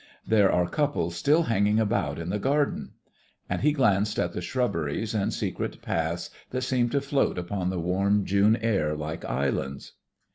[0.25, 2.93] There are couples still hanging about in the garden."
[3.47, 7.77] And he glanced at the shrubberies and secret paths that seemed to float upon the
[7.79, 9.93] warm June air like islands.